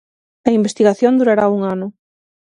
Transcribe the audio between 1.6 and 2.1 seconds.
ano.